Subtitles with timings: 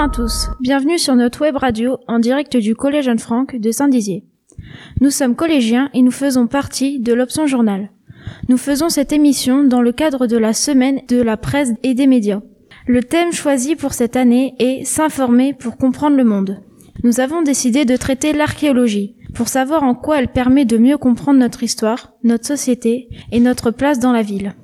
[0.00, 4.24] Bonjour à tous, bienvenue sur notre web radio en direct du Collège Anne-Franck de Saint-Dizier.
[5.02, 7.90] Nous sommes collégiens et nous faisons partie de l'Option Journal.
[8.48, 12.06] Nous faisons cette émission dans le cadre de la semaine de la presse et des
[12.06, 12.40] médias.
[12.86, 16.62] Le thème choisi pour cette année est S'informer pour comprendre le monde.
[17.04, 21.40] Nous avons décidé de traiter l'archéologie, pour savoir en quoi elle permet de mieux comprendre
[21.40, 24.54] notre histoire, notre société et notre place dans la ville.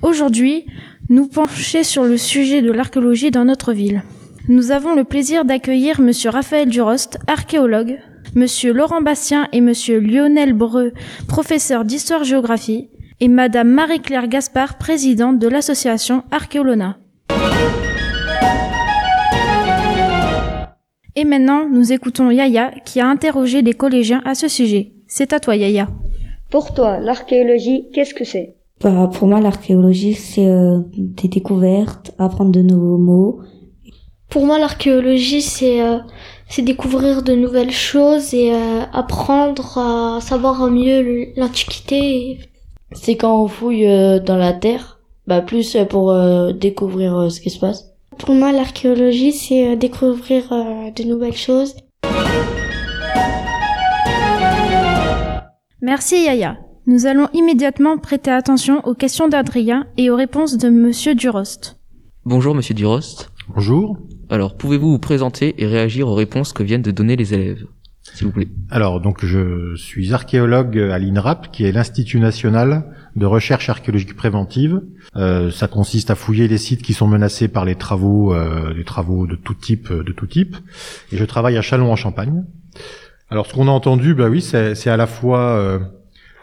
[0.00, 0.64] Aujourd'hui,
[1.10, 4.02] nous pencher sur le sujet de l'archéologie dans notre ville.
[4.50, 7.98] Nous avons le plaisir d'accueillir Monsieur Raphaël Durost, archéologue,
[8.34, 10.94] Monsieur Laurent Bastien et Monsieur Lionel Breu,
[11.28, 12.88] professeur d'histoire-géographie,
[13.20, 16.96] et Madame Marie-Claire Gaspard, présidente de l'association Archéolona.
[21.14, 24.92] Et maintenant, nous écoutons Yaya qui a interrogé les collégiens à ce sujet.
[25.08, 25.88] C'est à toi Yaya.
[26.50, 28.56] Pour toi, l'archéologie, qu'est-ce que c'est?
[28.80, 33.40] Bah, Pour moi, l'archéologie, c'est euh, des découvertes, apprendre de nouveaux mots.
[34.28, 35.98] Pour moi, l'archéologie, c'est euh,
[36.48, 42.38] c'est découvrir de nouvelles choses et euh, apprendre à savoir mieux l'Antiquité.
[42.92, 43.86] C'est quand on fouille
[44.24, 46.14] dans la terre, bah plus pour
[46.54, 47.92] découvrir ce qui se passe.
[48.16, 51.74] Pour moi, l'archéologie, c'est découvrir de nouvelles choses.
[55.82, 56.56] Merci Yaya.
[56.86, 61.78] Nous allons immédiatement prêter attention aux questions d'Adrien et aux réponses de Monsieur Durost.
[62.24, 63.30] Bonjour Monsieur Durost.
[63.54, 63.98] Bonjour.
[64.30, 67.64] Alors, pouvez-vous vous présenter et réagir aux réponses que viennent de donner les élèves,
[68.02, 68.48] s'il vous plaît?
[68.70, 72.84] Alors, donc, je suis archéologue à l'INRAP, qui est l'Institut national
[73.16, 74.80] de recherche archéologique préventive.
[75.16, 78.84] Euh, ça consiste à fouiller les sites qui sont menacés par les travaux, euh, des
[78.84, 80.56] travaux de tout type, de tout type.
[81.12, 82.44] Et je travaille à Châlons-en-Champagne.
[83.30, 85.78] Alors, ce qu'on a entendu, bah oui, c'est à la fois euh,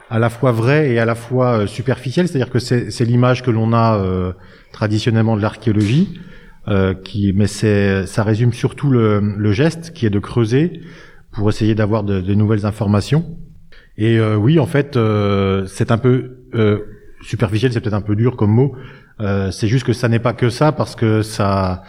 [0.09, 3.51] à la fois vrai et à la fois euh, superficiel, c'est-à-dire que c'est l'image que
[3.51, 4.33] l'on a euh,
[4.71, 6.19] traditionnellement de l'archéologie,
[7.03, 10.81] qui mais ça résume surtout le, le, geste qui est de creuser
[11.31, 13.37] pour essayer d'avoir de, de, nouvelles informations.
[13.97, 14.97] Et euh, oui, en fait,
[15.67, 16.37] c'est un peu
[17.21, 18.75] superficiel, c'est peut-être un peu dur comme mot.
[19.51, 21.83] c'est juste que ça n'est pas que ça parce que ça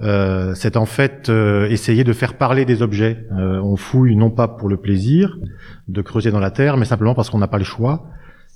[0.00, 3.26] euh, c'est en fait euh, essayer de faire parler des objets.
[3.32, 5.38] Euh, on fouille non pas pour le plaisir
[5.88, 8.06] de creuser dans la terre, mais simplement parce qu'on n'a pas le choix.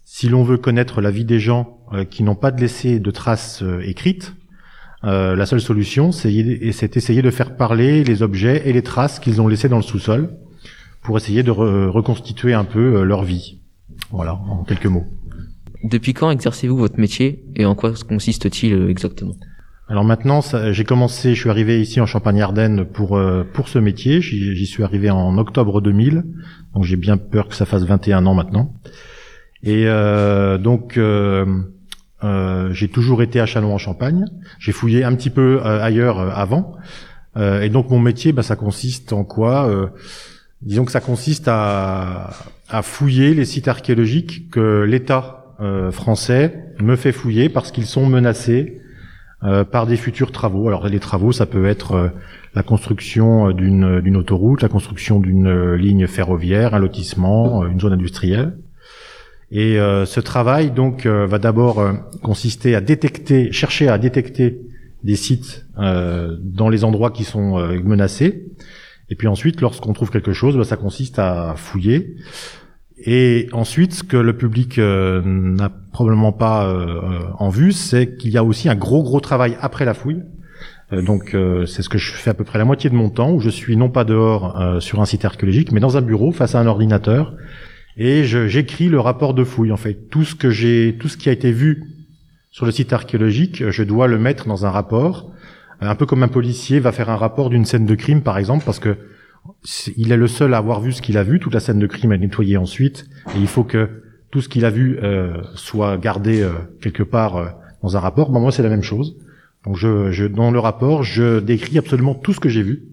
[0.04, 1.78] Si l'on veut connaître la vie des gens
[2.10, 4.34] qui n'ont pas de laissé de traces écrites,
[5.02, 9.48] la seule solution, c'est essayer de faire parler les objets et les traces qu'ils ont
[9.48, 10.30] laissées dans le sous-sol
[11.02, 13.60] pour essayer de reconstituer un peu leur vie.
[14.10, 15.06] Voilà, en quelques mots.
[15.84, 19.34] Depuis quand exercez-vous votre métier et en quoi consiste-t-il exactement?
[19.88, 20.40] Alors maintenant,
[20.70, 24.22] j'ai commencé, je suis arrivé ici en Champagne-Ardenne pour euh, pour ce métier.
[24.22, 26.24] J'y suis arrivé en octobre 2000,
[26.74, 28.72] donc j'ai bien peur que ça fasse 21 ans maintenant.
[29.62, 31.44] Et euh, donc euh,
[32.70, 34.26] j'ai toujours été à Châlons-en-Champagne.
[34.58, 36.76] J'ai fouillé un petit peu ailleurs avant.
[37.36, 39.68] et donc mon métier, bah, ça consiste en quoi
[40.60, 42.30] Disons que ça consiste à,
[42.68, 45.46] à fouiller les sites archéologiques que l'État
[45.90, 48.82] français me fait fouiller parce qu'ils sont menacés
[49.44, 50.68] euh, par des futurs travaux.
[50.68, 52.08] Alors les travaux, ça peut être euh,
[52.54, 58.56] la construction euh, d'une autoroute, la construction d'une ligne ferroviaire, un lotissement, une zone industrielle.
[59.54, 61.86] Et ce travail donc va d'abord
[62.22, 64.60] consister à détecter, chercher à détecter
[65.04, 68.46] des sites dans les endroits qui sont menacés.
[69.12, 72.16] Et puis ensuite, lorsqu'on trouve quelque chose, bah, ça consiste à fouiller.
[73.04, 78.30] Et ensuite, ce que le public euh, n'a probablement pas euh, en vue, c'est qu'il
[78.30, 80.22] y a aussi un gros gros travail après la fouille.
[80.92, 81.36] Euh, donc
[81.66, 83.50] c'est ce que je fais à peu près la moitié de mon temps, où je
[83.50, 86.66] suis non pas dehors sur un site archéologique, mais dans un bureau face à un
[86.66, 87.34] ordinateur,
[87.96, 89.72] et j'écris le rapport de fouille.
[89.72, 91.84] En fait, tout ce que j'ai, tout ce qui a été vu
[92.50, 95.32] sur le site archéologique, je dois le mettre dans un rapport,
[95.80, 98.64] un peu comme un policier va faire un rapport d'une scène de crime, par exemple,
[98.64, 98.96] parce que
[99.96, 101.40] il est le seul à avoir vu ce qu'il a vu.
[101.40, 104.64] Toute la scène de crime est nettoyée ensuite, et il faut que tout ce qu'il
[104.64, 107.46] a vu euh, soit gardé euh, quelque part euh,
[107.82, 108.30] dans un rapport.
[108.30, 109.16] Moi, c'est la même chose.
[109.64, 112.84] Donc, je, je, dans le rapport, je décris absolument tout ce que j'ai vu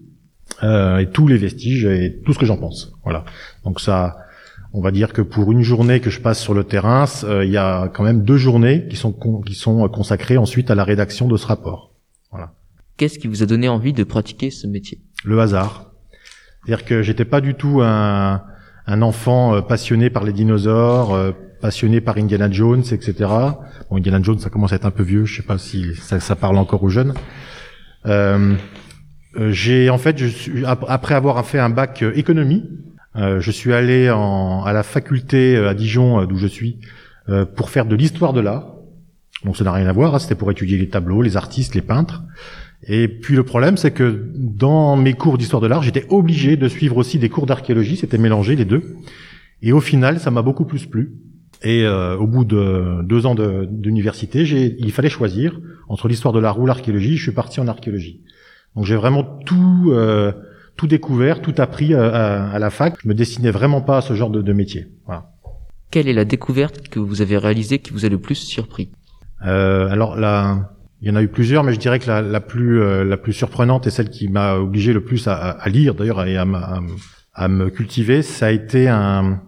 [0.62, 2.92] et tous les vestiges et tout ce que j'en pense.
[3.04, 3.24] Voilà.
[3.64, 4.18] Donc ça,
[4.72, 7.56] on va dire que pour une journée que je passe sur le terrain, il y
[7.56, 9.12] a quand même deux journées qui sont
[9.44, 11.92] qui sont consacrées ensuite à la rédaction de ce rapport.
[12.30, 12.52] Voilà.
[12.96, 15.00] Qu'est-ce qui vous a donné envie de pratiquer ce métier?
[15.24, 15.90] Le hasard.
[16.64, 18.42] C'est-à-dire que j'étais pas du tout un,
[18.86, 23.14] un enfant euh, passionné par les dinosaures, euh, passionné par Indiana Jones, etc.
[23.88, 25.24] Bon, Indiana Jones, ça commence à être un peu vieux.
[25.24, 27.14] Je sais pas si ça, ça parle encore aux jeunes.
[28.06, 28.54] Euh,
[29.38, 33.72] euh j'ai en fait, je suis, après avoir fait un bac économie, euh, je suis
[33.72, 36.78] allé en, à la faculté à Dijon, d'où je suis,
[37.28, 38.74] euh, pour faire de l'histoire de l'art.
[39.44, 40.14] Donc ça n'a rien à voir.
[40.14, 42.22] Hein, C'était pour étudier les tableaux, les artistes, les peintres.
[42.86, 46.68] Et puis le problème, c'est que dans mes cours d'histoire de l'art, j'étais obligé de
[46.68, 48.96] suivre aussi des cours d'archéologie, c'était mélangé les deux.
[49.62, 51.12] Et au final, ça m'a beaucoup plus plu.
[51.62, 56.32] Et euh, au bout de deux ans de- d'université, j'ai- il fallait choisir entre l'histoire
[56.32, 57.18] de l'art ou l'archéologie.
[57.18, 58.22] Je suis parti en archéologie.
[58.76, 60.32] Donc j'ai vraiment tout euh,
[60.76, 62.94] tout découvert, tout appris à, à- la fac.
[63.02, 64.88] Je me destinais vraiment pas à ce genre de, de métier.
[65.06, 65.30] Voilà.
[65.90, 68.90] Quelle est la découverte que vous avez réalisée qui vous a le plus surpris?
[69.46, 70.72] Euh, alors là,
[71.02, 73.16] il y en a eu plusieurs, mais je dirais que la, la plus euh, la
[73.16, 76.44] plus surprenante et celle qui m'a obligé le plus à, lire d'ailleurs et à,
[77.48, 79.40] me cultiver, ça a été un,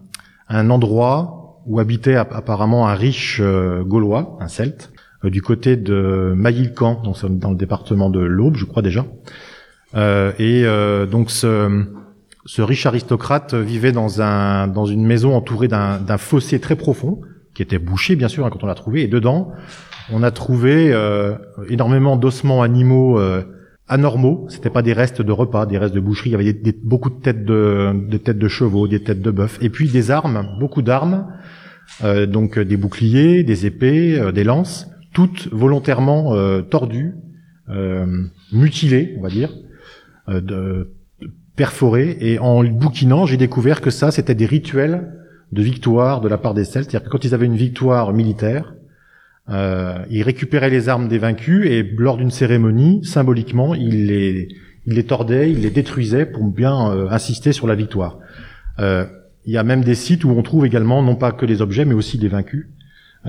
[0.49, 4.91] un endroit où habitait app- apparemment un riche euh, gaulois, un celte,
[5.23, 9.05] euh, du côté de Mailly-le-Camp, donc dans le département de l'Aube, je crois déjà.
[9.95, 11.85] Euh, et euh, donc ce
[12.45, 17.21] ce riche aristocrate vivait dans un dans une maison entourée d'un fossé très profond
[17.53, 19.03] qui était bouché bien sûr hein, quand on l'a trouvé.
[19.03, 19.51] Et dedans
[20.11, 21.35] on a trouvé euh,
[21.69, 23.43] énormément d'ossements animaux euh,
[23.87, 24.45] anormaux.
[24.49, 26.31] C'était pas des restes de repas des restes de boucherie.
[26.31, 29.21] Il y avait des, des- beaucoup de têtes de des têtes de chevaux des têtes
[29.21, 31.27] de bœuf et puis des armes beaucoup d'armes
[32.03, 37.13] euh, donc euh, des boucliers des épées des lances toutes volontairement tordues
[38.51, 39.53] mutilées on va dire
[40.27, 40.91] de,
[41.55, 45.11] perforées et en bouquinant j'ai découvert que ça c'était des rituels
[45.53, 48.73] de victoire de la part des Celtes, c'est-à-dire que quand ils avaient une victoire militaire,
[49.49, 54.47] euh, ils récupéraient les armes des vaincus et lors d'une cérémonie, symboliquement, ils les,
[54.87, 58.19] ils les tordaient, ils les détruisaient pour bien euh, insister sur la victoire.
[58.79, 59.05] Euh,
[59.45, 61.85] il y a même des sites où on trouve également non pas que les objets,
[61.85, 62.67] mais aussi les vaincus.
[62.67, 62.82] euh,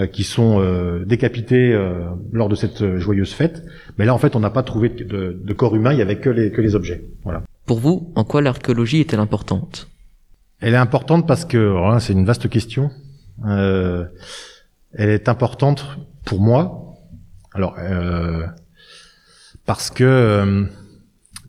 [0.06, 3.64] qui sont euh, décapités euh, lors de cette euh, joyeuse fête.
[3.96, 6.02] Mais là, en fait, on n'a pas trouvé de, de- de corps humain, il y
[6.02, 7.04] avait que les, que les objets.
[7.22, 7.42] Voilà.
[7.66, 9.88] Pour vous, en quoi l'archéologie est-elle importante?
[10.60, 12.90] Elle est importante parce que c'est une vaste question.
[13.46, 14.04] Euh,
[14.92, 16.94] elle est importante pour moi.
[17.52, 18.46] Alors euh,
[19.66, 20.64] parce que euh,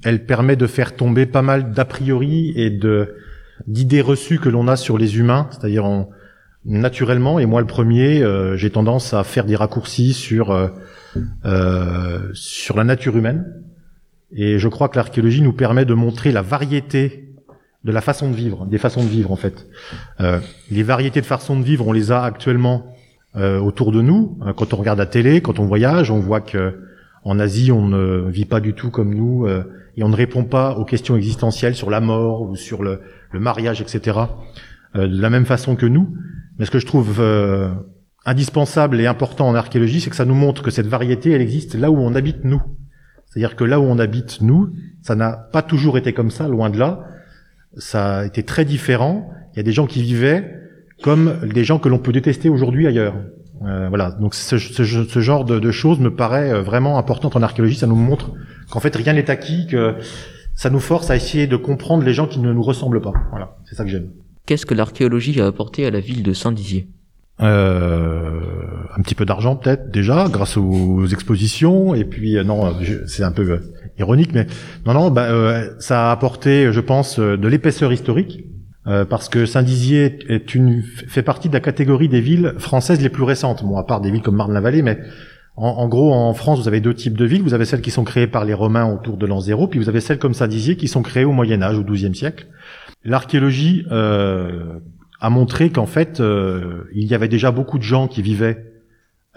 [0.03, 3.15] elle permet de faire tomber pas mal d'a priori et de
[3.68, 6.09] d'idées reçues que l'on a sur les humains, c'est-à-dire on-
[6.66, 10.68] naturellement et moi le premier, euh, j'ai tendance à faire des raccourcis sur euh,
[11.46, 13.46] euh, sur la nature humaine.
[14.32, 17.26] Et je crois que l'archéologie nous permet de montrer la variété
[17.84, 19.68] de la façon de vivre, des façons de vivre en fait.
[20.20, 20.40] Euh,
[20.72, 22.96] les variétés de façons de vivre, on les a actuellement
[23.36, 24.38] euh, autour de nous.
[24.46, 26.80] Euh, Quand on regarde la télé, quand on voyage, on voit que
[27.24, 30.76] en Asie, on ne vit pas du tout comme nous et on ne répond pas
[30.76, 33.02] aux questions existentielles sur la mort ou sur le,
[33.32, 34.20] le mariage, etc.
[34.94, 36.16] de la même façon que nous.
[36.57, 37.69] Mais ce que je trouve euh,
[38.25, 41.75] indispensable et important en archéologie, c'est que ça nous montre que cette variété, elle existe
[41.75, 42.62] là où on habite nous.
[43.28, 44.72] C'est-à-dire que là où on habite nous,
[45.02, 47.06] ça n'a pas toujours été comme ça, loin de là
[47.78, 49.30] ça a été très différent.
[49.54, 50.62] Il y a des gens qui vivaient
[51.04, 53.16] comme des gens que l'on peut détester aujourd'hui ailleurs.
[53.66, 54.12] Euh, voilà.
[54.12, 57.75] Donc ce, genre de, de choses me paraît euh, vraiment importante en archéologie.
[57.75, 58.31] Ça nous montre
[58.69, 59.96] qu'en fait rien n'est acquis, que
[60.56, 63.13] ça nous force à essayer de comprendre les gens qui ne nous ressemblent pas.
[63.31, 63.57] Voilà.
[63.66, 64.10] C'est ça que j'aime.
[64.45, 66.88] Qu'est-ce que l'archéologie a apporté à la ville de Saint-Dizier?
[67.42, 68.39] Euh,
[68.95, 71.94] un petit peu d'argent peut-être déjà grâce aux expositions.
[71.94, 72.74] Et puis euh, non
[73.07, 73.59] c'est un peu euh,
[74.00, 74.47] ironique mais
[74.86, 78.45] non non bah, euh, ça a apporté je pense euh, de l'épaisseur historique
[79.09, 83.23] parce que Saint-Dizier est une fait partie de la catégorie des villes françaises les plus
[83.23, 83.64] récentes.
[83.64, 84.99] Bon à part des villes comme Marne-la-Vallée mais
[85.57, 87.92] en, en gros en France vous avez deux types de villes vous avez celles qui
[87.92, 90.76] sont créées par les Romains autour de l'an zéro puis vous avez celles comme Saint-Dizier
[90.78, 92.47] qui sont créées au Moyen Âge au XIIe siècle
[93.04, 94.80] l'archéologie euh,
[95.21, 98.74] a montré qu'en fait, euh, il y avait déjà beaucoup de gens qui vivaient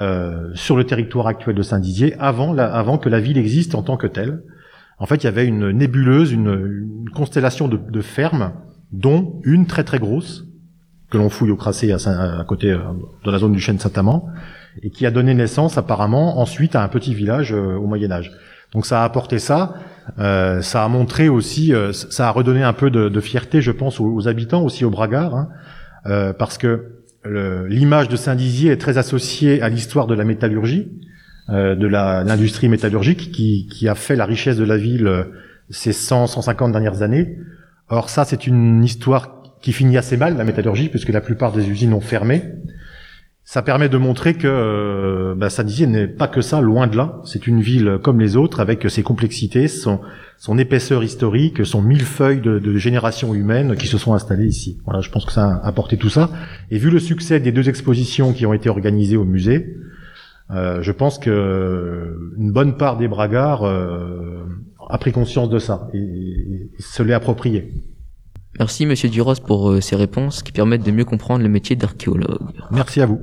[0.01, 3.83] euh, sur le territoire actuel de Saint-Dizier avant, la- avant que la ville existe en
[3.83, 4.43] tant que telle.
[4.99, 6.49] En fait, il y avait une nébuleuse, une,
[7.05, 8.53] une constellation de, de fermes,
[8.91, 10.47] dont une très très grosse,
[11.11, 12.79] que l'on fouille au Crasset à, à côté euh,
[13.25, 14.29] de la zone du chêne Saint-Amand,
[14.83, 18.33] et qui a donné naissance apparemment ensuite à un petit village euh, au Moyen Âge.
[18.73, 19.75] Donc ça a apporté ça,
[20.19, 23.73] euh, ça a montré aussi, euh, ça a redonné un peu de, de fierté, je
[23.73, 25.49] pense, aux, aux habitants, aussi aux bragards, hein,
[26.07, 26.95] euh, parce que
[27.25, 30.89] l'image de Saint-Dizier est très associée à l'histoire de la métallurgie,
[31.51, 35.25] euh, de l'industrie métallurgique, qui, qui a fait la richesse de la ville euh,
[35.71, 37.39] ces 100, 150 dernières années.
[37.89, 41.71] Or ça, c'est une histoire qui finit assez mal, la métallurgie, puisque la plupart des
[41.71, 42.43] usines ont fermé.
[43.51, 47.19] Ça permet de montrer que euh, bah, Saint-Dizier n'est pas que ça, loin de là.
[47.25, 50.01] C'est une ville comme les autres, avec ses complexités, son,
[50.37, 54.77] son épaisseur historique, son millefeuille de, de générations humaines qui se sont installées ici.
[54.85, 56.29] Voilà, je pense que ça a apporté tout ça.
[56.71, 59.79] Et vu le succès des deux expositions qui ont été organisées au musée,
[60.51, 64.45] euh, je pense que une bonne part des bragards euh,
[64.91, 67.73] a pris conscience de ça et, et se l'est approprié.
[68.59, 72.51] Merci Monsieur Duros pour euh, ces réponses qui permettent de mieux comprendre le métier d'archéologue.
[72.73, 73.21] Merci à vous.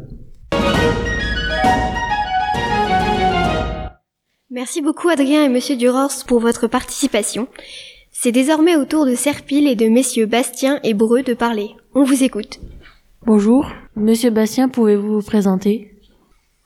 [4.55, 7.49] Merci beaucoup Adrien et Monsieur Durors pour votre participation.
[8.13, 11.71] C'est désormais au tour de Serpil et de messieurs Bastien et Breu de parler.
[11.93, 12.61] On vous écoute.
[13.25, 15.93] Bonjour, Monsieur Bastien, pouvez-vous vous présenter?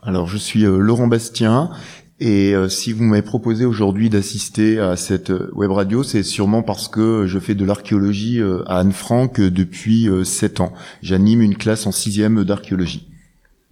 [0.03, 1.71] Alors, je suis euh, Laurent Bastien,
[2.19, 6.61] et euh, si vous m'avez proposé aujourd'hui d'assister à cette euh, web radio, c'est sûrement
[6.61, 10.73] parce que je fais de l'archéologie à Anne-Franck depuis sept ans.
[11.01, 13.09] J'anime une classe en sixième d'archéologie.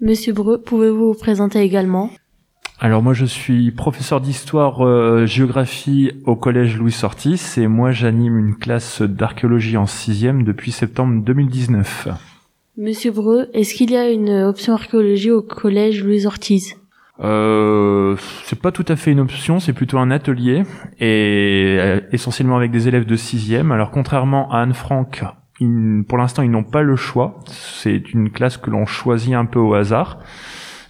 [0.02, 2.10] Monsieur Breu, pouvez-vous vous présenter également?
[2.80, 8.38] Alors moi je suis professeur d'histoire euh, géographie au collège Louis Sortis et moi j'anime
[8.38, 12.10] une classe d'archéologie en sixième depuis septembre 2019.
[12.78, 16.76] Monsieur Breu, est-ce qu'il y a une option archéologie au collège Louis Ortiz?
[17.20, 20.62] Euh, c'est pas tout à fait une option, c'est plutôt un atelier
[21.00, 23.72] et euh, essentiellement avec des élèves de sixième.
[23.72, 25.24] Alors contrairement à Anne Frank,
[26.08, 27.40] pour l'instant ils n'ont pas le choix.
[27.48, 30.20] C'est une classe que l'on choisit un peu au hasard.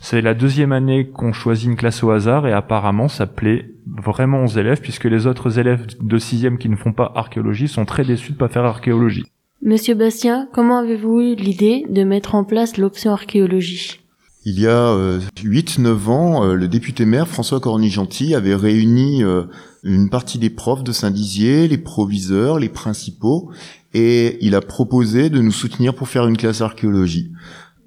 [0.09, 4.45] C'est la deuxième année qu'on choisit une classe au hasard et apparemment ça plaît vraiment
[4.45, 8.05] aux élèves puisque les autres élèves de sixième qui ne font pas archéologie sont très
[8.05, 9.25] déçus de pas faire archéologie.
[9.61, 13.99] Monsieur Bastien, comment avez-vous eu l'idée de mettre en place l'option archéologie?
[14.45, 19.43] Il y a euh, 8-9 ans, euh, le député maire François Corny-Gentil avait réuni euh,
[19.83, 23.51] une partie des profs de Saint-Dizier, les proviseurs, les principaux,
[23.93, 27.33] et il a proposé de nous soutenir pour faire une classe archéologie.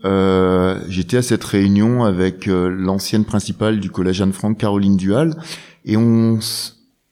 [0.05, 5.35] Euh, j'étais à cette réunion avec euh, l'ancienne principale du collège Anne-Franck, Caroline Dual,
[5.85, 6.39] et on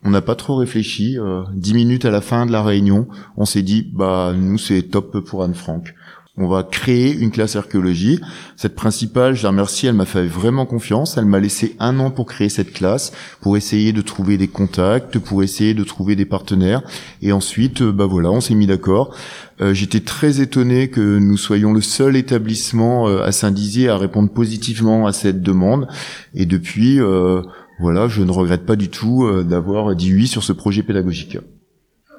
[0.04, 1.18] on n'a pas trop réfléchi.
[1.18, 4.82] Euh, dix minutes à la fin de la réunion, on s'est dit bah nous c'est
[4.82, 5.94] top pour Anne-Franck
[6.38, 8.20] on va créer une classe archéologie.
[8.56, 11.16] Cette principale, je la remercie, elle m'a fait vraiment confiance.
[11.16, 15.18] Elle m'a laissé un an pour créer cette classe, pour essayer de trouver des contacts,
[15.18, 16.82] pour essayer de trouver des partenaires.
[17.22, 19.14] Et ensuite, euh, bah voilà, on s'est mis d'accord.
[19.60, 24.30] Euh, j'étais très étonné que nous soyons le seul établissement euh, à Saint-Dizier à répondre
[24.30, 25.88] positivement à cette demande.
[26.34, 27.00] Et depuis,
[27.80, 31.38] voilà, je ne regrette pas du tout d'avoir dit oui sur ce projet pédagogique.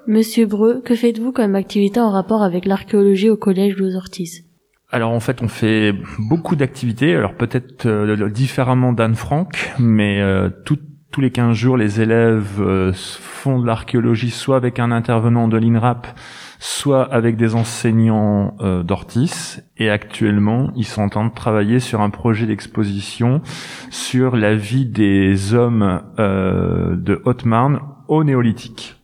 [0.08, 4.44] Monsieur Breu, que faites-vous comme activité en rapport avec l'archéologie au collège Louis Ortiz?
[4.92, 7.16] Alors en fait, on fait beaucoup d'activités.
[7.16, 12.92] Alors peut-être euh, différemment d'Anne Frank, mais euh, tous les 15 jours, les élèves euh,
[12.94, 16.08] font de l'archéologie soit avec un intervenant de l'INRAP,
[16.60, 19.60] soit avec des enseignants d'Ortis.
[19.78, 23.42] Et actuellement, ils sont en train de travailler sur un projet d'exposition
[23.90, 28.99] sur la vie des hommes de Haute-Marne au néolithique.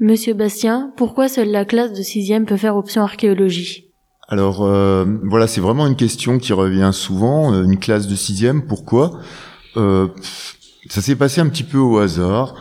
[0.00, 3.90] Monsieur Bastien, pourquoi seule la classe de sixième peut faire option archéologie?
[4.28, 7.52] Alors euh, voilà, c'est vraiment une question qui revient souvent.
[7.52, 9.18] Euh, une classe de sixième, pourquoi?
[9.76, 10.08] Euh,
[10.88, 12.54] Ça s'est passé un petit peu au hasard.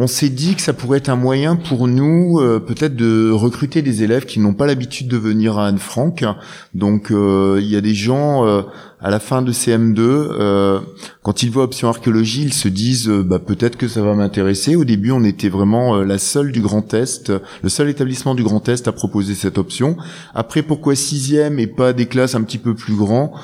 [0.00, 3.82] On s'est dit que ça pourrait être un moyen pour nous euh, peut-être de recruter
[3.82, 6.24] des élèves qui n'ont pas l'habitude de venir à Anne-Franck.
[6.72, 8.62] Donc euh, il y a des gens euh,
[9.00, 10.80] à la fin de CM2,
[11.22, 14.76] quand ils voient option archéologie, ils se disent bah, peut-être que ça va m'intéresser.
[14.76, 18.68] Au début, on était vraiment la seule du Grand Est, le seul établissement du Grand
[18.68, 19.96] Est à proposer cette option.
[20.34, 23.34] Après, pourquoi sixième et pas des classes un petit peu plus grands?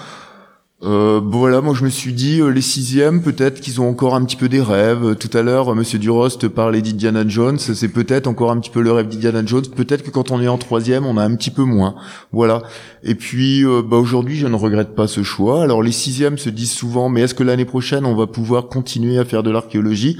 [0.84, 4.24] Euh, voilà, moi je me suis dit euh, les sixièmes, peut-être qu'ils ont encore un
[4.24, 5.16] petit peu des rêves.
[5.16, 8.82] Tout à l'heure, euh, Monsieur Durost parlait d'Indiana Jones, c'est peut-être encore un petit peu
[8.82, 9.64] le rêve d'Indiana Jones.
[9.74, 11.94] Peut-être que quand on est en troisième, on a un petit peu moins.
[12.32, 12.62] Voilà.
[13.02, 15.62] Et puis, euh, bah, aujourd'hui, je ne regrette pas ce choix.
[15.62, 19.18] Alors les sixièmes se disent souvent, mais est-ce que l'année prochaine, on va pouvoir continuer
[19.18, 20.18] à faire de l'archéologie?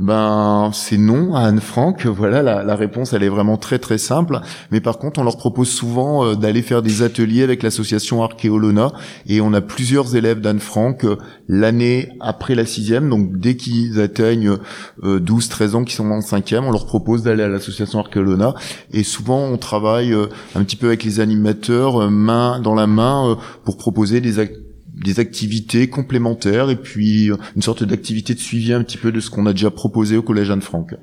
[0.00, 2.04] Ben c'est non à Anne Frank.
[2.06, 4.40] Voilà, la, réponse elle est vraiment très très simple.
[4.72, 8.92] Mais par contre, on leur propose souvent euh, d'aller faire des ateliers avec l'association Archéolona
[9.26, 11.16] et on a plusieurs élèves d'Anne Frank euh,
[11.48, 13.08] l'année après la sixième.
[13.08, 14.56] Donc dès qu'ils atteignent
[15.02, 18.54] 12-13 euh, ans, qui sont en cinquième, on leur propose d'aller à l'association Archéolona
[18.92, 20.14] et souvent on travaille
[20.54, 24.63] un petit peu avec les animateurs main dans la main pour proposer des activités
[24.94, 29.20] des activités complémentaires et puis euh, une sorte d'activité de suivi un petit peu de
[29.20, 30.94] ce qu'on a déjà proposé au collège Anne-Franck.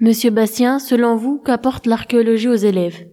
[0.00, 3.06] Monsieur Bastien, selon vous, qu'apporte l'archéologie aux élèves?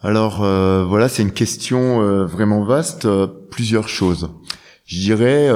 [0.00, 3.08] Alors euh, voilà, c'est une question euh, vraiment vaste,
[3.50, 4.30] plusieurs choses.
[4.86, 5.48] Je dirais,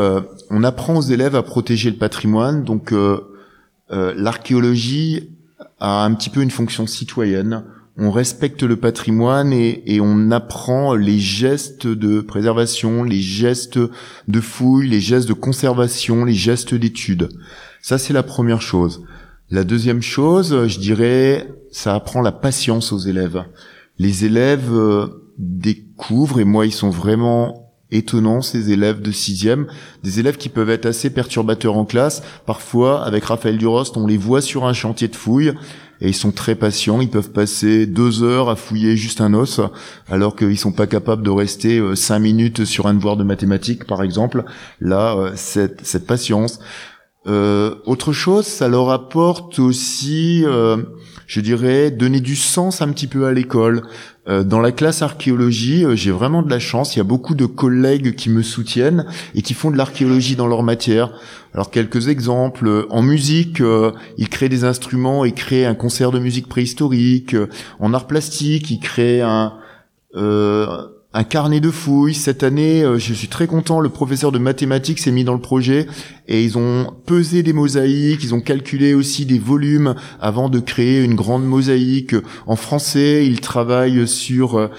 [0.49, 2.95] on apprend aux élèves à protéger le patrimoine, donc
[3.91, 5.37] l'archéologie
[5.81, 7.63] a un petit peu une fonction citoyenne
[7.99, 13.79] on respecte le patrimoine et, et, on apprend les gestes de préservation, les gestes
[14.29, 17.29] de fouille, les gestes de conservation, les gestes d'étude.
[17.83, 19.03] Ça, c'est la première chose.
[19.51, 23.45] La deuxième chose, je dirais, ça apprend la patience aux élèves.
[23.99, 25.07] Les élèves euh,
[25.39, 29.67] découvrent, et moi, ils sont vraiment étonnants, ces élèves de sixième,
[30.05, 32.23] des élèves qui peuvent être assez perturbateurs en classe.
[32.45, 35.55] Parfois, avec Raphaël Durost, on les voit sur un chantier de fouille,
[36.01, 37.01] et ils sont très patients.
[37.01, 39.61] Ils peuvent passer deux heures à fouiller juste un os,
[40.09, 43.85] alors qu'ils sont pas capables de rester euh, cinq minutes sur un devoir de mathématiques,
[43.85, 44.45] par exemple.
[44.81, 46.61] Là, euh, cette, cette patience.
[47.27, 50.79] Euh, autre chose, ça leur apporte aussi, euh,
[51.27, 53.83] je dirais, donner du sens un petit peu à l'école.
[54.29, 56.95] Euh, dans la classe archéologie, euh, j'ai vraiment de la chance.
[56.95, 60.47] Il y a beaucoup de collègues qui me soutiennent et qui font de l'archéologie dans
[60.47, 61.13] leur matière.
[61.55, 62.87] Alors quelques exemples.
[62.91, 67.35] En musique, euh, ils créent des instruments et créent un concert de musique préhistorique.
[67.81, 69.55] En art plastique, ils créent un
[71.15, 72.15] un carnet de fouilles.
[72.15, 75.41] Cette année, euh, je suis très content, le professeur de mathématiques s'est mis dans le
[75.41, 75.87] projet
[76.27, 81.03] et ils ont pesé des mosaïques, ils ont calculé aussi des volumes avant de créer
[81.03, 82.15] une grande mosaïque.
[82.47, 84.71] En français, ils travaillent sur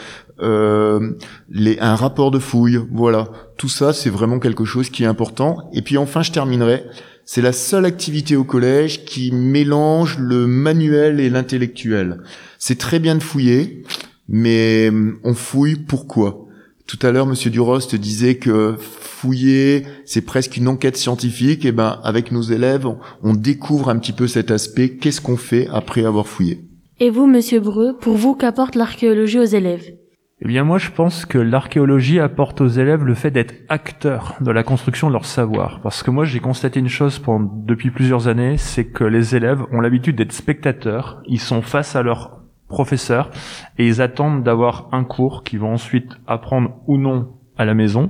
[0.42, 1.12] euh,
[1.50, 2.80] les, un rapport de fouilles.
[2.92, 5.70] Voilà, tout ça, c'est vraiment quelque chose qui est important.
[5.74, 6.86] Et puis enfin, je terminerai.
[7.26, 12.22] C'est la seule activité au collège qui mélange le manuel et l'intellectuel.
[12.58, 13.84] C'est très bien de fouiller,
[14.30, 16.46] mais hum, on fouille pourquoi?
[16.88, 21.64] Tout à l'heure, Monsieur Durost disait que fouiller, c'est presque une enquête scientifique.
[21.66, 22.88] Et ben, avec nos élèves,
[23.22, 24.98] on découvre un petit peu cet aspect.
[24.98, 26.62] Qu'est-ce qu'on fait après avoir fouillé?
[27.00, 29.94] Et vous, Monsieur Breu, pour vous, qu'apporte l'archéologie aux élèves?
[30.42, 34.52] Eh bien moi je pense que l'archéologie apporte aux élèves le fait d'être acteurs de
[34.52, 35.82] la construction de leur savoir.
[35.82, 39.62] Parce que moi j'ai constaté une chose pendant, depuis plusieurs années, c'est que les élèves
[39.74, 42.39] ont l'habitude d'être spectateurs, ils sont face à leur
[42.70, 43.30] professeurs
[43.78, 48.10] et ils attendent d'avoir un cours qu'ils vont ensuite apprendre ou non à la maison.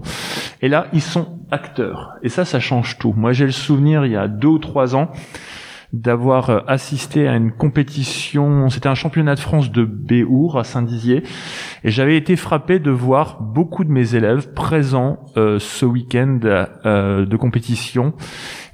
[0.62, 2.14] Et là, ils sont acteurs.
[2.22, 3.14] Et ça, ça change tout.
[3.18, 5.10] Moi, j'ai le souvenir, il y a deux ou trois ans,
[5.92, 11.24] d'avoir euh, assisté à une compétition, c'était un championnat de France de Béour à Saint-Dizier,
[11.84, 17.26] et j'avais été frappé de voir beaucoup de mes élèves présents euh, ce week-end euh,
[17.26, 18.14] de compétition,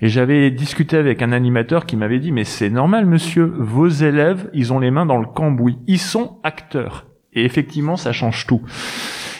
[0.02, 4.50] et j'avais discuté avec un animateur qui m'avait dit mais c'est normal monsieur, vos élèves
[4.54, 8.62] ils ont les mains dans le cambouis, ils sont acteurs, et effectivement ça change tout.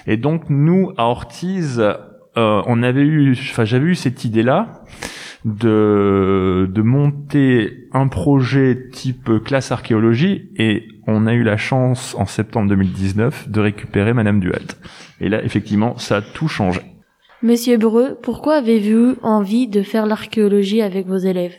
[0.08, 1.82] Et donc nous à Ortiz,
[2.38, 4.84] on avait eu, enfin j'avais eu cette idée là
[5.46, 12.26] de, de monter un projet type classe archéologie et on a eu la chance en
[12.26, 14.78] septembre 2019 de récupérer Madame Duhalt.
[15.22, 16.82] Et là, effectivement, ça a tout changé.
[17.44, 21.54] Monsieur Breu, pourquoi avez-vous envie de faire l'archéologie avec vos élèves?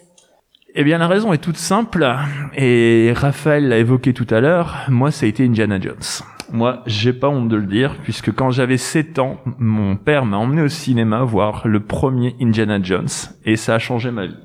[0.74, 2.06] Eh bien, la raison est toute simple,
[2.54, 5.96] et Raphaël l'a évoqué tout à l'heure, moi, ça a été Indiana Jones.
[6.52, 10.36] Moi, j'ai pas honte de le dire, puisque quand j'avais 7 ans, mon père m'a
[10.36, 13.08] emmené au cinéma voir le premier Indiana Jones,
[13.44, 14.36] et ça a changé ma vie.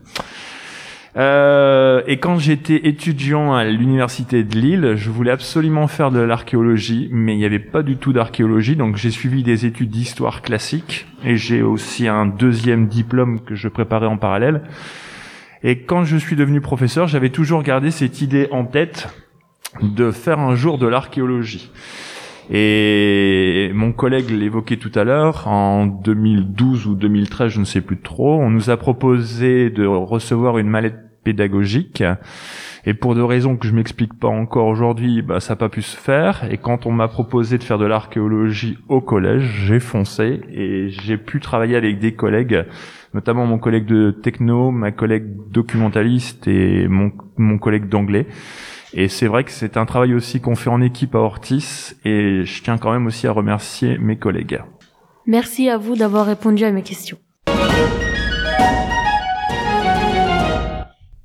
[1.17, 7.09] Euh, et quand j'étais étudiant à l'université de Lille, je voulais absolument faire de l'archéologie,
[7.11, 11.05] mais il n'y avait pas du tout d'archéologie, donc j'ai suivi des études d'histoire classique,
[11.23, 14.63] et j'ai aussi un deuxième diplôme que je préparais en parallèle.
[15.63, 19.07] Et quand je suis devenu professeur, j'avais toujours gardé cette idée en tête
[19.81, 21.71] de faire un jour de l'archéologie.
[22.49, 27.99] Et mon collègue l'évoquait tout à l'heure, en 2012 ou 2013, je ne sais plus
[27.99, 32.03] trop, on nous a proposé de recevoir une mallette pédagogique.
[32.85, 35.81] Et pour de raisons que je m'explique pas encore aujourd'hui, bah, ça n'a pas pu
[35.83, 36.43] se faire.
[36.51, 41.17] Et quand on m'a proposé de faire de l'archéologie au collège, j'ai foncé et j'ai
[41.17, 42.65] pu travailler avec des collègues,
[43.13, 48.25] notamment mon collègue de techno, ma collègue documentaliste et mon, mon collègue d'anglais.
[48.93, 52.43] Et c'est vrai que c'est un travail aussi qu'on fait en équipe à Ortis et
[52.43, 54.61] je tiens quand même aussi à remercier mes collègues.
[55.25, 57.17] Merci à vous d'avoir répondu à mes questions.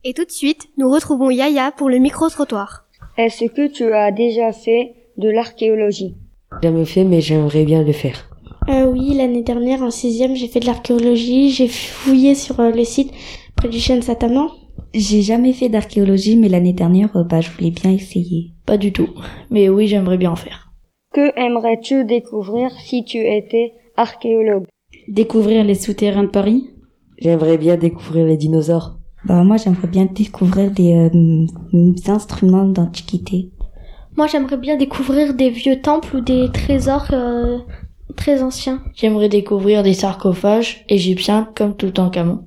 [0.05, 2.85] Et tout de suite, nous retrouvons Yaya pour le micro-trottoir.
[3.19, 6.15] Est-ce que tu as déjà fait de l'archéologie?
[6.63, 8.29] Jamais fait, mais j'aimerais bien le faire.
[8.69, 11.51] Euh, oui, l'année dernière, en sixième, j'ai fait de l'archéologie.
[11.51, 13.13] J'ai fouillé sur euh, le site
[13.57, 14.49] près du chêne Sataman.
[14.99, 18.55] J'ai jamais fait d'archéologie, mais l'année dernière, euh, bah, je voulais bien essayer.
[18.65, 19.11] Pas du tout.
[19.51, 20.73] Mais oui, j'aimerais bien en faire.
[21.13, 24.65] Que aimerais-tu découvrir si tu étais archéologue?
[25.07, 26.71] Découvrir les souterrains de Paris?
[27.19, 28.97] J'aimerais bien découvrir les dinosaures.
[29.27, 31.47] Bah, moi, j'aimerais bien découvrir des euh,
[32.11, 33.51] instruments d'antiquité.
[34.17, 37.59] Moi, j'aimerais bien découvrir des vieux temples ou des trésors euh,
[38.17, 38.81] très anciens.
[38.95, 42.47] J'aimerais découvrir des sarcophages égyptiens comme Toutankhamon.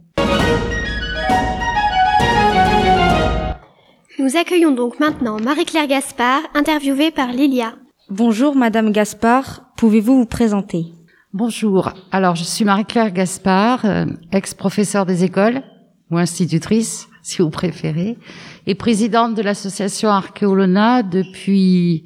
[4.30, 7.74] Nous accueillons donc maintenant Marie-Claire Gaspard, interviewée par Lilia.
[8.12, 10.86] Bonjour Madame Gaspard, pouvez-vous vous présenter?
[11.34, 15.64] Bonjour, alors je suis Marie-Claire Gaspard, euh, ex-professeure des écoles,
[16.12, 18.20] ou institutrice, si vous préférez,
[18.68, 22.04] et présidente de l'association Archéolona depuis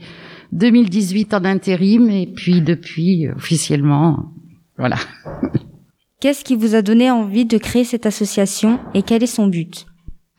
[0.53, 4.31] 2018 en intérim, et puis depuis officiellement,
[4.77, 4.95] voilà.
[6.21, 9.88] Qu'est-ce qui vous a donné envie de créer cette association et quel est son but?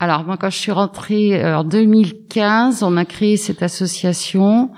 [0.01, 4.71] Alors moi, quand je suis rentrée euh, en 2015, on a créé cette association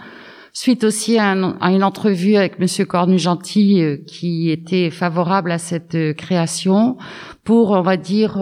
[0.53, 6.13] suite aussi à, une entrevue avec Monsieur Cornu-Gentil euh, qui était favorable à cette euh,
[6.13, 6.99] création
[7.45, 8.39] pour, on va dire,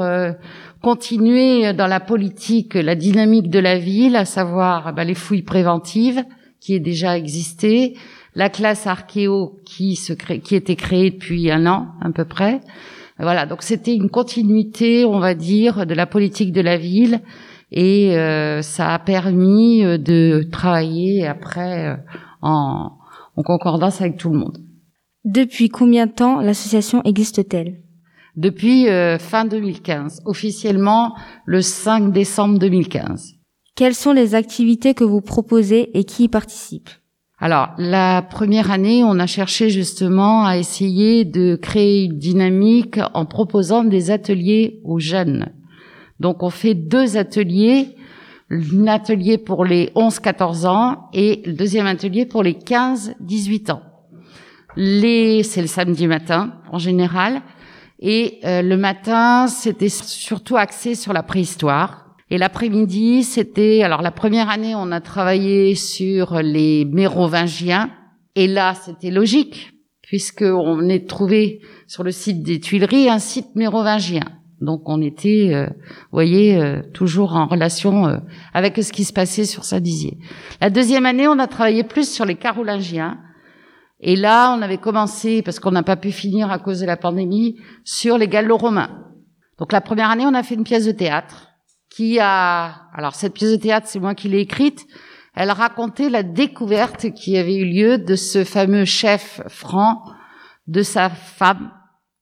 [0.82, 6.24] continuer dans la politique, la dynamique de la ville, à savoir bah, les fouilles préventives
[6.60, 7.94] qui est déjà existé,
[8.34, 12.60] la classe archéo qui se crée, qui était créée depuis un an à peu près.
[13.18, 17.20] Voilà, donc c'était une continuité, on va dire, de la politique de la ville
[17.70, 21.96] et euh, ça a permis euh, de travailler après euh,
[22.42, 22.92] en,
[23.37, 24.59] en concordance avec tout le monde.
[25.24, 27.81] Depuis combien de temps l'association existe-t-elle?
[28.37, 31.14] Depuis euh, fin 2015, officiellement
[31.46, 33.35] le 5 décembre 2015.
[33.77, 36.90] Quelles sont les activités que vous proposez et qui y participent?
[37.44, 43.26] Alors, la première année, on a cherché justement à essayer de créer une dynamique en
[43.26, 45.52] proposant des ateliers aux jeunes.
[46.20, 47.96] Donc, on fait deux ateliers,
[48.50, 53.83] un atelier pour les 11-14 ans et le deuxième atelier pour les 15-18 ans.
[54.74, 57.42] Les, c'est le samedi matin en général.
[58.00, 62.04] Et euh, le matin, c'était surtout axé sur la préhistoire.
[62.35, 67.90] Et l'après-midi, c'était alors la première année, on a travaillé sur les Mérovingiens.
[68.35, 69.70] Et là, c'était logique
[70.03, 74.25] puisque on est trouvé sur le site des Tuileries un site mérovingien.
[74.61, 78.16] Donc on était, euh, vous voyez, euh, toujours en relation euh,
[78.53, 80.18] avec ce qui se passait sur Saint-Dizier.
[80.61, 83.16] La deuxième année, on a travaillé plus sur les Carolingiens.
[84.01, 86.97] Et là, on avait commencé, parce qu'on n'a pas pu finir à cause de la
[86.97, 88.90] pandémie, sur les Gallo-Romains.
[89.61, 91.54] Donc la première année, on a fait une pièce de théâtre
[91.94, 92.88] qui a...
[92.92, 94.87] Alors cette pièce de théâtre, c'est moi qui l'ai écrite.
[95.35, 100.02] Elle racontait la découverte qui avait eu lieu de ce fameux chef franc,
[100.66, 101.70] de sa femme,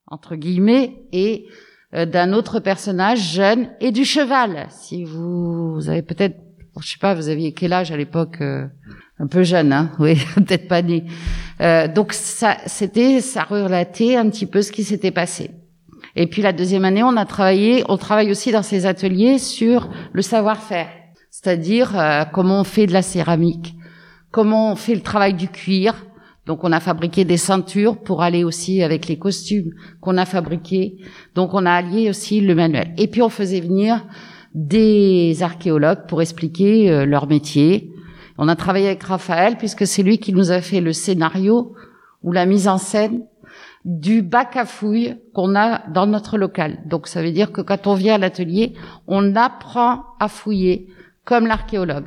[0.07, 1.47] entre guillemets, et
[1.95, 4.67] euh, d'un autre personnage jeune, et du cheval.
[4.69, 6.37] Si vous, avez peut-être...
[6.79, 8.65] Je sais pas, vous aviez quel âge à l'époque euh,
[9.19, 11.05] un peu jeune, hein Oui, peut-être pas né.
[11.61, 15.51] Euh, donc ça, c'était, ça relatait un petit peu ce qui s'était passé.
[16.15, 19.89] Et puis la deuxième année, on a travaillé, on travaille aussi dans ces ateliers sur
[20.11, 20.89] le savoir-faire,
[21.31, 23.75] c'est-à-dire euh, comment on fait de la céramique,
[24.31, 26.05] comment on fait le travail du cuir.
[26.45, 29.71] Donc on a fabriqué des ceintures pour aller aussi avec les costumes
[30.01, 30.97] qu'on a fabriqués.
[31.35, 32.93] Donc on a allié aussi le manuel.
[32.97, 34.05] Et puis on faisait venir
[34.53, 37.93] des archéologues pour expliquer euh, leur métier,
[38.37, 41.73] on a travaillé avec Raphaël puisque c'est lui qui nous a fait le scénario
[42.23, 43.25] ou la mise en scène
[43.85, 46.79] du bac à fouilles qu'on a dans notre local.
[46.85, 48.73] Donc ça veut dire que quand on vient à l'atelier,
[49.07, 50.87] on apprend à fouiller
[51.25, 52.05] comme l'archéologue.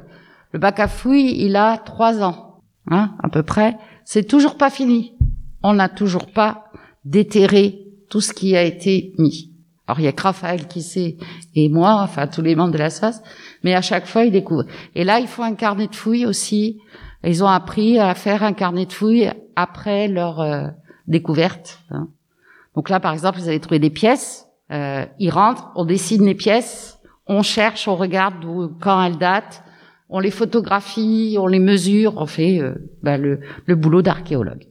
[0.53, 3.77] Le bac à fouilles, il a trois ans, hein, à peu près.
[4.05, 5.15] C'est toujours pas fini.
[5.63, 6.71] On n'a toujours pas
[7.05, 9.53] déterré tout ce qui a été mis.
[9.87, 11.17] Alors il y a que Raphaël qui sait
[11.55, 13.23] et moi, enfin tous les membres de la SAS,
[13.63, 14.67] mais à chaque fois ils découvrent.
[14.95, 16.81] Et là il faut un carnet de fouilles aussi.
[17.25, 20.69] Ils ont appris à faire un carnet de fouilles après leur euh,
[21.07, 21.81] découverte.
[21.91, 22.09] hein.
[22.75, 26.35] Donc là par exemple vous avez trouvé des pièces, euh, ils rentrent, on dessine les
[26.35, 29.63] pièces, on cherche, on regarde d'où- quand elles datent,
[30.09, 34.67] on les photographie, on les mesure, on fait euh, bah, le, le boulot d'archéologue.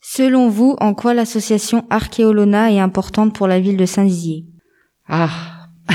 [0.00, 4.46] Selon vous, en quoi l'association Archéolona est importante pour la ville de Saint-Dizier?
[5.08, 5.28] Ah,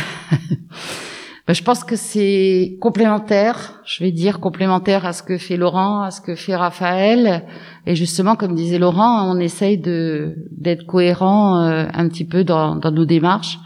[1.47, 6.01] Ben, je pense que c'est complémentaire, je vais dire complémentaire à ce que fait Laurent,
[6.01, 7.45] à ce que fait Raphaël.
[7.85, 12.75] Et justement, comme disait Laurent, on essaye de d'être cohérent euh, un petit peu dans,
[12.75, 13.59] dans nos démarches.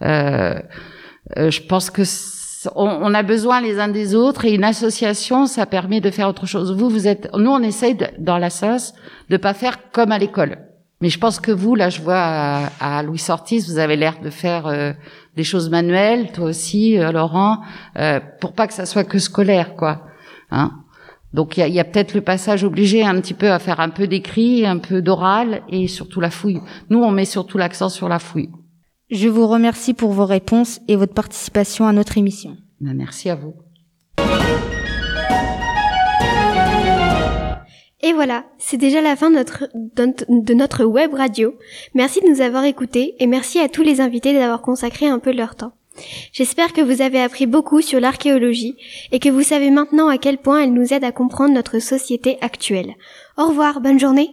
[0.00, 0.58] Euh,
[1.36, 2.02] euh, je pense que
[2.74, 6.28] on, on a besoin les uns des autres et une association, ça permet de faire
[6.28, 6.72] autre chose.
[6.72, 8.94] Vous, vous êtes, nous, on essaye dans la SOS
[9.28, 10.56] de pas faire comme à l'école.
[11.02, 14.20] Mais je pense que vous, là, je vois à, à Louis Ortiz, vous avez l'air
[14.22, 14.92] de faire euh,
[15.36, 17.60] des choses manuelles, toi aussi, euh, Laurent,
[17.96, 20.06] euh, pour pas que ça soit que scolaire, quoi.
[20.50, 20.72] Hein
[21.32, 23.80] Donc il y a, y a peut-être le passage obligé un petit peu à faire
[23.80, 26.60] un peu d'écrit, un peu d'oral et surtout la fouille.
[26.90, 28.50] Nous, on met surtout l'accent sur la fouille.
[29.10, 32.56] Je vous remercie pour vos réponses et votre participation à notre émission.
[32.80, 33.54] Ben, merci à vous.
[38.02, 41.54] Et voilà, c'est déjà la fin de notre, web radio.
[41.94, 45.32] Merci de nous avoir écoutés et merci à tous les invités d'avoir consacré un peu
[45.32, 45.72] de leur temps.
[46.32, 48.76] J'espère que vous avez appris beaucoup sur l'archéologie
[49.12, 52.38] et que vous savez maintenant à quel point elle nous aide à comprendre notre société
[52.40, 52.94] actuelle.
[53.36, 54.30] Au revoir, bonne journée